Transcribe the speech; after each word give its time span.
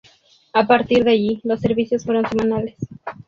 A 0.53 0.65
partir 0.65 1.03
de 1.03 1.11
allí, 1.11 1.39
los 1.43 1.59
servicios 1.61 2.05
fueron 2.05 2.25
semanales. 2.27 2.75